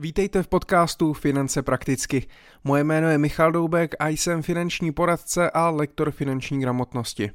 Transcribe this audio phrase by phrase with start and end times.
[0.00, 2.26] Vítejte v podcastu Finance prakticky.
[2.64, 7.30] Moje jméno je Michal Doubek a jsem finanční poradce a lektor finanční gramotnosti.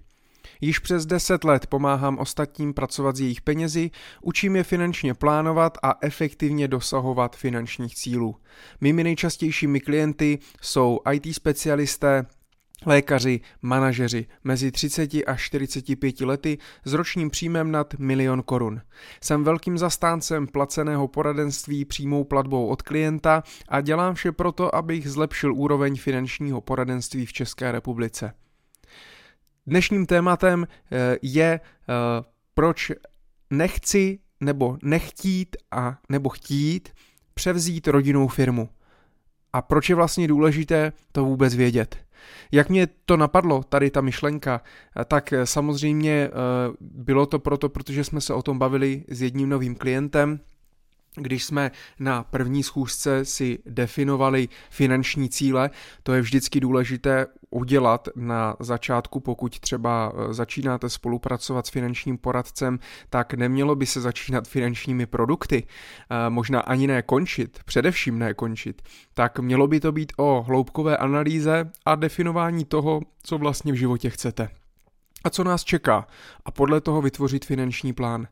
[0.62, 3.92] Již přes 10 let pomáhám ostatním pracovat s jejich penězi,
[4.22, 8.36] učím je finančně plánovat a efektivně dosahovat finančních cílů.
[8.82, 12.26] Mými nejčastějšími klienty jsou IT specialisté,
[12.86, 18.82] Lékaři, manažeři mezi 30 a 45 lety s ročním příjmem nad milion korun.
[19.22, 25.54] Jsem velkým zastáncem placeného poradenství přímou platbou od klienta a dělám vše proto, abych zlepšil
[25.54, 28.34] úroveň finančního poradenství v České republice.
[29.68, 31.94] Dnešním tématem eh, je, eh,
[32.54, 32.92] proč
[33.50, 36.90] nechci nebo nechtít a nebo chtít
[37.34, 38.70] převzít rodinnou firmu.
[39.54, 41.98] A proč je vlastně důležité to vůbec vědět.
[42.52, 44.62] Jak mě to napadlo, tady ta myšlenka,
[45.06, 46.32] tak samozřejmě eh,
[46.82, 50.40] bylo to proto, protože jsme se o tom bavili s jedním novým klientem,
[51.16, 55.70] když jsme na první schůzce si definovali finanční cíle,
[56.04, 62.80] to je vždycky důležité udělat na začátku, pokud třeba eh, začínáte spolupracovat s finančním poradcem,
[63.10, 68.82] tak nemělo by se začínat finančními produkty, eh, možná ani ne končit, především ne končit,
[69.14, 74.10] tak mělo by to být o hloubkové analýze a definování toho, co vlastně v životě
[74.10, 74.50] chcete.
[75.24, 76.08] A co nás čeká
[76.46, 78.28] a podle toho vytvořit finanční plán.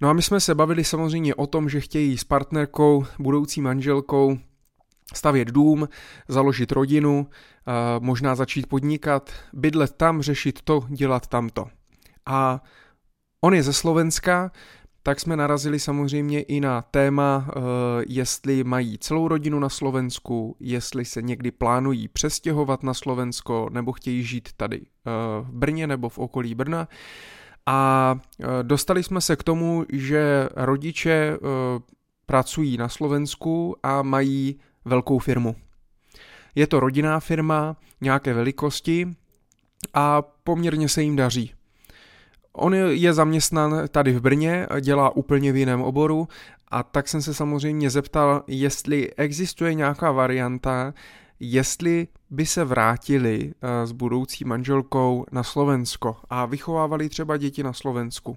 [0.00, 4.38] No a my jsme se bavili samozřejmě o tom, že chtějí s partnerkou, budoucí manželkou
[5.14, 5.88] stavět dům,
[6.28, 7.26] založit rodinu,
[7.98, 11.66] možná začít podnikat, bydlet tam, řešit to, dělat tamto.
[12.26, 12.62] A
[13.40, 14.50] on je ze Slovenska,
[15.02, 17.60] tak jsme narazili samozřejmě i na téma, eh,
[18.08, 24.22] jestli mají celou rodinu na Slovensku, jestli se někdy plánují přestěhovat na Slovensko nebo chtějí
[24.22, 25.10] žít tady eh,
[25.42, 26.88] v Brně nebo v okolí Brna.
[27.66, 31.38] A eh, dostali jsme se k tomu, že rodiče
[32.26, 35.56] pracují na Slovensku a mají velkou firmu.
[36.54, 39.08] Je to rodinná firma nějaké velikosti
[39.94, 41.54] a poměrně se jim daří.
[42.52, 46.28] On je zaměstnan tady v Brně, dělá úplně v jiném oboru
[46.68, 50.94] a tak jsem se samozřejmě zeptal, jestli existuje nějaká varianta,
[51.40, 57.72] jestli by se vrátili eh, s budoucí manželkou na Slovensko a vychovávali třeba děti na
[57.72, 58.36] Slovensku.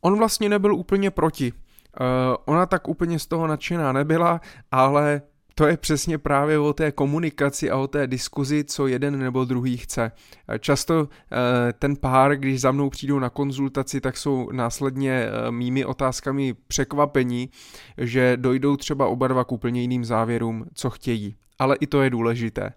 [0.00, 1.52] On vlastně nebyl úplně proti.
[1.52, 5.22] Eh, ona tak úplně z toho nadšená nebyla, ale
[5.58, 9.76] to je přesně právě o té komunikaci a o té diskuzi, co jeden nebo druhý
[9.76, 10.12] chce.
[10.58, 15.84] Často eh, ten pár, když za mnou přijdou na konzultaci, tak jsou následně eh, mými
[15.84, 17.50] otázkami překvapení,
[17.96, 21.36] že dojdou třeba oba dva k úplně jiným závěrům, co chtějí.
[21.58, 22.72] Ale i to je důležité.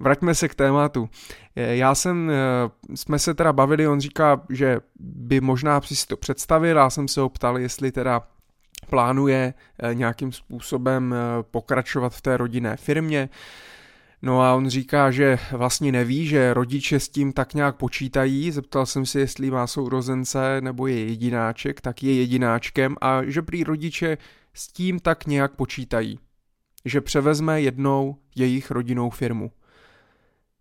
[0.00, 1.08] Vraťme se k tématu.
[1.56, 2.30] Eh, já jsem,
[2.94, 7.20] jsme se teda bavili, on říká, že by možná si to představil, já jsem se
[7.20, 8.22] ho ptal, jestli teda
[8.90, 13.28] plánuje eh, nějakým způsobem eh, pokračovat v té rodinné firmě.
[14.22, 18.50] No a on říká, že vlastně neví, že rodiče s tím tak nějak počítají.
[18.50, 23.64] Zeptal jsem se, jestli má sourozence nebo je jedináček, tak je jedináčkem a že prý
[23.64, 24.18] rodiče
[24.54, 26.18] s tím tak nějak počítají.
[26.84, 29.50] Že převezme jednou jejich rodinnou firmu.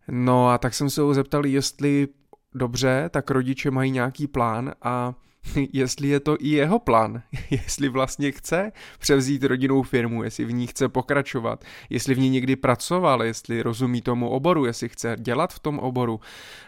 [0.07, 2.07] No a tak jsem se ho zeptal, jestli
[2.53, 5.13] dobře, tak rodiče mají nějaký plán a
[5.73, 10.67] jestli je to i jeho plán, jestli vlastně chce převzít rodinnou firmu, jestli v ní
[10.67, 15.59] chce pokračovat, jestli v ní někdy pracoval, jestli rozumí tomu oboru, jestli chce dělat v
[15.59, 16.19] tom oboru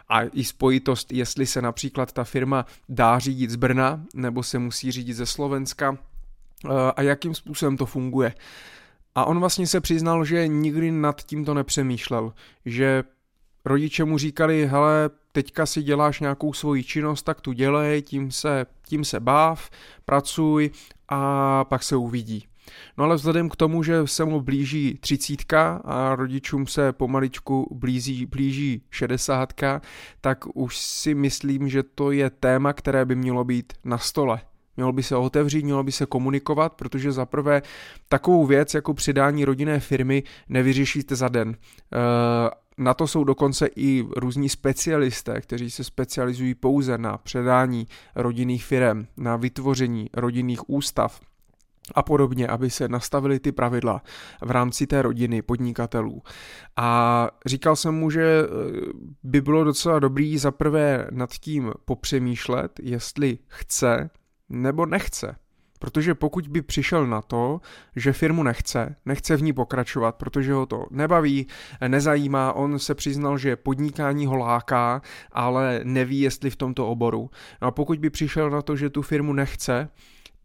[0.09, 4.91] a i spojitost, jestli se například ta firma dá řídit z Brna nebo se musí
[4.91, 5.97] řídit ze Slovenska
[6.65, 8.33] eh, a jakým způsobem to funguje.
[9.15, 12.33] A on vlastně se přiznal, že nikdy nad tím to nepřemýšlel,
[12.65, 13.03] že
[13.65, 18.65] rodiče mu říkali, hele, teďka si děláš nějakou svoji činnost, tak tu dělej, tím se,
[18.87, 19.69] tím se báv,
[20.05, 20.69] pracuj
[21.09, 22.47] a pak se uvidí.
[22.97, 28.25] No ale vzhledem k tomu, že se mu blíží třicítka a rodičům se pomaličku blíží,
[28.25, 29.81] blíží šedesátka,
[30.21, 34.41] tak už si myslím, že to je téma, které by mělo být na stole.
[34.77, 37.61] Mělo by se otevřít, mělo by se komunikovat, protože za prvé
[38.09, 41.49] takovou věc jako přidání rodinné firmy nevyřešíte za den.
[41.49, 48.65] E, na to jsou dokonce i různí specialisté, kteří se specializují pouze na předání rodinných
[48.65, 51.21] firm, na vytvoření rodinných ústav
[51.95, 54.01] a podobně, aby se nastavily ty pravidla
[54.41, 56.21] v rámci té rodiny podnikatelů.
[56.75, 58.47] A říkal jsem mu, že eh,
[59.23, 64.09] by bylo docela dobrý zaprvé nad tím popřemýšlet, jestli chce
[64.49, 65.35] nebo nechce
[65.79, 67.61] Protože pokud by přišel na to,
[67.95, 71.47] že firmu nechce, nechce v ní pokračovat, protože ho to nebaví,
[71.87, 75.01] nezajímá, on se přiznal, že podnikání ho láká,
[75.31, 77.29] ale neví, jestli v tomto oboru.
[77.61, 79.89] No a pokud by přišel na to, že tu firmu nechce,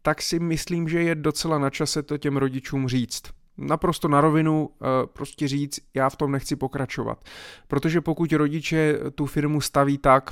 [0.01, 3.23] tak si myslím, že je docela na čase to těm rodičům říct.
[3.57, 4.69] Naprosto na rovinu
[5.13, 7.23] prostě říct, já v tom nechci pokračovat.
[7.67, 10.31] Protože pokud rodiče tu firmu staví tak,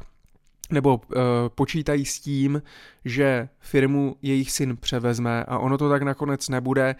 [0.70, 1.22] nebo uh,
[1.56, 2.62] počítají s tím,
[3.06, 6.96] že firmu jejich syn převezme a ono to tak nakonec nebude,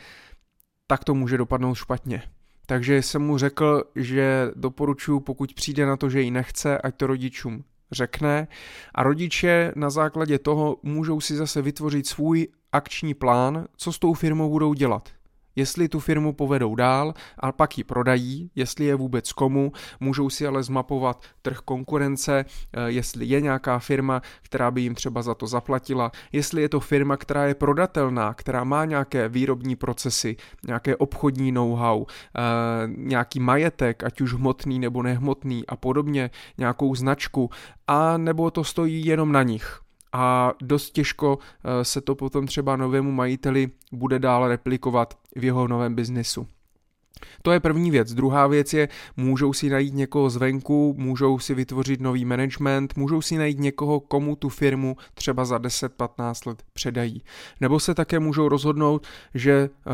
[0.88, 2.24] tak to může dopadnout špatně.
[2.66, 7.08] Takže jsem mu řekl, že doporučuji, pokud přijde na to, že ji nechce, ať to
[7.08, 8.48] rodičům řekne
[8.96, 14.14] a rodiče na základě toho můžou si zase vytvořit svůj akční plán, co s tou
[14.14, 15.10] firmou budou dělat
[15.56, 20.48] jestli tu firmu povedou dál a pak ji prodají, jestli je vůbec komu, můžou si
[20.48, 25.48] ale zmapovat trh konkurence, eh, jestli je nějaká firma, která by jim třeba za to
[25.48, 30.36] zaplatila, jestli je to firma, která je prodatelná, která má nějaké výrobní procesy,
[30.68, 32.42] nějaké obchodní know-how, eh,
[32.88, 37.50] nějaký majetek, ať už hmotný nebo nehmotný a podobně, nějakou značku,
[37.88, 39.82] a nebo to stojí jenom na nich
[40.14, 45.68] a dost těžko eh, se to potom třeba novému majiteli bude dál replikovat v jeho
[45.68, 46.48] novém biznesu.
[47.42, 48.14] To je první věc.
[48.14, 53.38] Druhá věc je, můžou si najít někoho zvenku, můžou si vytvořit nový management, můžou si
[53.38, 57.24] najít někoho, komu tu firmu třeba za 10-15 let předají.
[57.62, 59.94] Nebo se také můžou rozhodnout, že uh,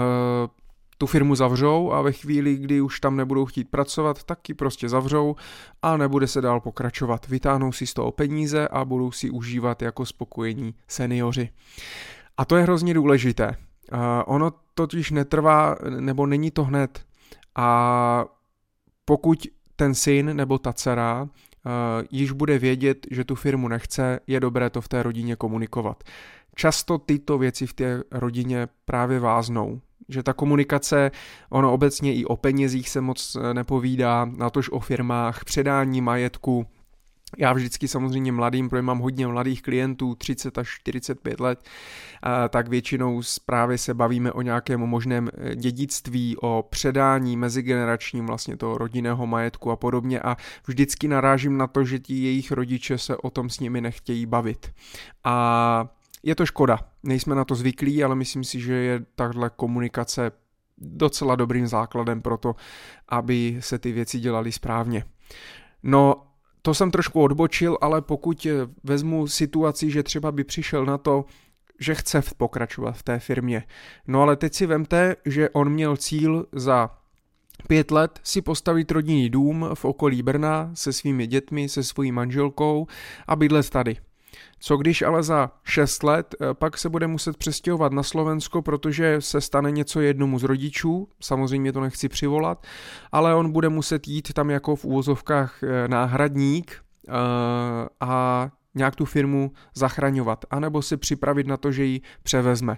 [0.98, 4.90] tu firmu zavřou a ve chvíli, kdy už tam nebudou chtít pracovat, tak ji prostě
[4.90, 5.36] zavřou
[5.82, 7.28] a nebude se dál pokračovat.
[7.28, 11.50] Vytáhnou si z toho peníze a budou si užívat jako spokojení seniori.
[12.38, 13.58] A to je hrozně důležité.
[14.26, 17.06] Ono totiž netrvá, nebo není to hned.
[17.56, 18.26] A
[19.06, 21.30] pokud ten syn nebo ta dcera
[22.12, 26.04] již bude vědět, že tu firmu nechce, je dobré to v té rodině komunikovat.
[26.56, 31.12] Často tyto věci v té rodině právě váznou že ta komunikace,
[31.50, 36.68] ono obecně i o penězích se moc eh, nepovídá, natož o firmách, předání majetku,
[37.38, 41.64] já vždycky samozřejmě mladým, protože mám hodně mladých klientů, 30 až 45 let,
[42.50, 48.78] tak většinou právě se bavíme o nějakém možném eh, dědictví, o předání mezigeneračním vlastně toho
[48.78, 53.30] rodinného majetku a podobně a vždycky narážím na to, že ti jejich rodiče se o
[53.30, 54.72] tom s nimi nechtějí bavit.
[55.24, 55.88] A
[56.24, 60.32] je to škoda, nejsme na to zvyklí, ale myslím si, že je tahle komunikace
[60.78, 62.56] docela dobrým základem pro to,
[63.10, 65.04] aby se ty věci dělaly správně.
[65.84, 66.28] No,
[66.62, 68.48] to jsem trošku odbočil, ale pokud
[68.84, 71.26] vezmu situaci, že třeba by přišel na to,
[71.80, 73.64] že chce pokračovat v té firmě.
[74.08, 76.90] No ale teď si vemte, že on měl cíl za
[77.68, 82.88] pět let si postavit rodinný dům v okolí Brna se svými dětmi, se svojí manželkou
[83.28, 83.98] a bydlet tady.
[84.60, 89.22] Co když ale za 6 let eh, pak se bude muset přestěhovat na Slovensko, protože
[89.22, 92.68] se stane něco jednomu z rodičů, samozřejmě to nechci přivolat,
[93.12, 96.72] ale on bude muset jít tam jako v úvozovkách eh, náhradník
[97.08, 97.12] eh,
[98.00, 102.78] a nějak tu firmu zachraňovat, anebo si připravit na to, že ji převezme.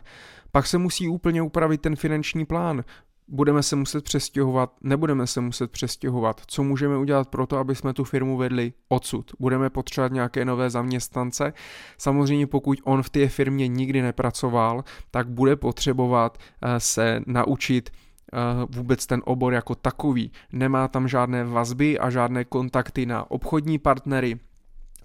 [0.51, 2.83] Pak se musí úplně upravit ten finanční plán.
[3.31, 6.41] Budeme se muset přestěhovat, nebudeme se muset přestěhovat.
[6.47, 9.31] Co můžeme udělat pro to, aby jsme tu firmu vedli odsud?
[9.39, 11.53] Budeme potřebovat nějaké nové zaměstnance.
[11.97, 18.37] Samozřejmě pokud on v té firmě nikdy nepracoval, tak bude potřebovat eh, se naučit eh,
[18.69, 20.31] vůbec ten obor jako takový.
[20.51, 24.39] Nemá tam žádné vazby a žádné kontakty na obchodní partnery,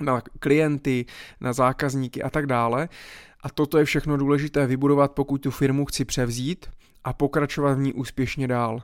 [0.00, 1.06] na klienty,
[1.40, 2.88] na zákazníky a tak dále.
[3.42, 6.66] A toto je všechno důležité vybudovat, pokud tu firmu chci převzít
[7.04, 8.82] a pokračovat v ní úspěšně dál.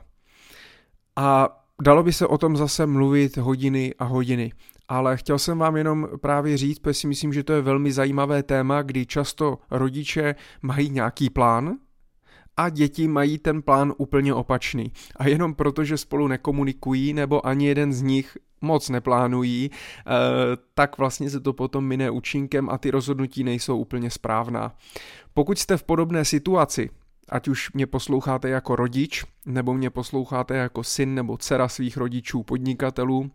[1.15, 4.51] A dalo by se o tom zase mluvit hodiny a hodiny,
[4.87, 8.43] ale chtěl jsem vám jenom právě říct, protože si myslím, že to je velmi zajímavé
[8.43, 11.77] téma, kdy často rodiče mají nějaký plán,
[12.57, 14.91] a děti mají ten plán úplně opačný.
[15.15, 20.11] A jenom proto, že spolu nekomunikují nebo ani jeden z nich moc neplánují, eh,
[20.73, 24.75] tak vlastně se to potom mine účinkem a ty rozhodnutí nejsou úplně správná.
[25.33, 26.89] Pokud jste v podobné situaci,
[27.31, 32.43] ať už mě posloucháte jako rodič, nebo mě posloucháte jako syn nebo dcera svých rodičů,
[32.43, 33.31] podnikatelů,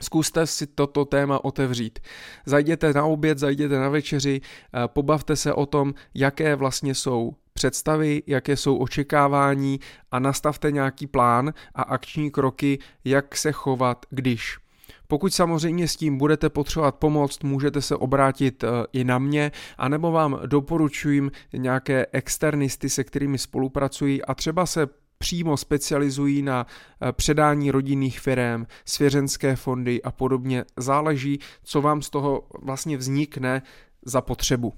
[0.00, 1.98] Zkuste si toto téma otevřít.
[2.46, 8.22] Zajděte na oběd, zajděte na večeři, eh, pobavte se o tom, jaké vlastně jsou představy,
[8.26, 9.80] jaké jsou očekávání
[10.10, 14.58] a nastavte nějaký plán a akční kroky, jak se chovat, když.
[15.10, 20.12] Pokud samozřejmě s tím budete potřebovat pomoct, můžete se obrátit eh, i na mě, anebo
[20.12, 24.88] vám doporučuji nějaké externisty, se kterými spolupracují a třeba se
[25.18, 30.64] přímo specializují na eh, předání rodinných firm, svěřenské fondy a podobně.
[30.76, 33.62] Záleží, co vám z toho vlastně vznikne
[34.04, 34.72] za potřebu.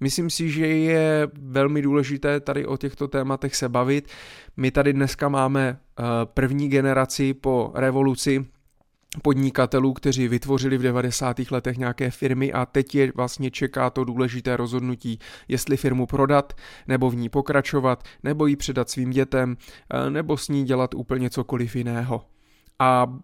[0.00, 4.08] Myslím si, že je velmi důležité tady o těchto tématech se bavit.
[4.56, 8.46] My tady dneska máme eh, první generaci po revoluci,
[9.22, 11.36] podnikatelů, kteří vytvořili v 90.
[11.50, 15.18] letech nějaké firmy a teď je vlastně čeká to důležité rozhodnutí,
[15.48, 16.52] jestli firmu prodat,
[16.88, 19.56] nebo v ní pokračovat, nebo ji předat svým dětem,
[19.90, 22.26] eh, nebo s ní dělat úplně cokoliv jiného.
[22.78, 23.18] A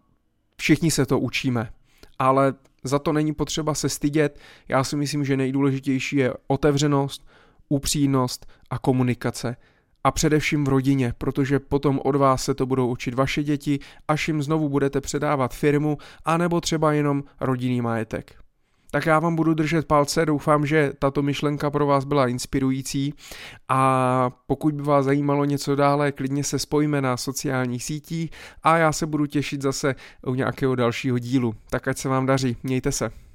[0.56, 1.70] všichni se to učíme,
[2.18, 2.54] ale
[2.84, 4.38] za to není potřeba se stydět.
[4.68, 7.26] Já si myslím, že nejdůležitější je otevřenost,
[7.68, 9.56] upřímnost a komunikace
[10.04, 13.78] a především v rodině, protože potom od vás se to budou učit vaše děti,
[14.08, 18.34] až jim znovu budete předávat firmu, anebo třeba jenom rodinný majetek.
[18.90, 23.14] Tak já vám budu držet palce, doufám, že tato myšlenka pro vás byla inspirující
[23.68, 28.30] a pokud by vás zajímalo něco dále, klidně se spojíme na sociálních sítích
[28.62, 29.94] a já se budu těšit zase
[30.26, 31.54] u nějakého dalšího dílu.
[31.70, 33.29] Tak ať se vám daří, mějte se.